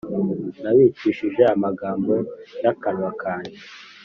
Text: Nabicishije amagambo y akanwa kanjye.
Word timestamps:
Nabicishije 0.61 1.41
amagambo 1.55 2.13
y 2.63 2.67
akanwa 2.71 3.11
kanjye. 3.21 3.57